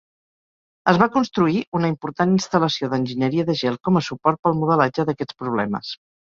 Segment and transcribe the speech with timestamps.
[0.91, 5.41] Es va construir una important instal·lació d'enginyeria de gel com a suport pel modelatge d'aquests
[5.47, 5.97] problemes.